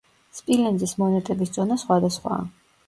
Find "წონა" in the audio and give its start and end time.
1.59-1.81